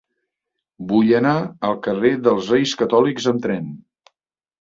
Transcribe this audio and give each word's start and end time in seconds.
Vull 0.91 1.11
anar 1.17 1.33
al 1.69 1.77
carrer 1.87 2.11
dels 2.29 2.47
Reis 2.55 2.73
Catòlics 2.81 3.29
amb 3.33 3.45
tren. 3.45 3.69